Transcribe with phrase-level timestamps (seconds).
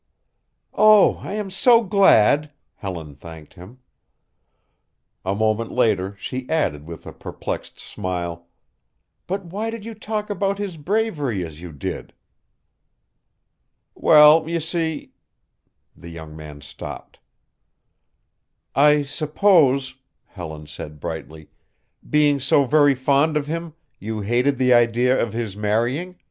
[0.73, 3.77] "Oh, I am so glad!" Helen thanked him.
[5.23, 8.47] A moment later she added with a perplexed smile:
[9.27, 12.13] "But why did you talk about his bravery as you did?"
[13.93, 15.13] "Well, you see"
[15.95, 17.19] the young man stopped.
[18.73, 21.47] "I suppose," Helen suggested brightly,
[22.09, 26.15] "being so very fond of him, you hated the idea of his marrying.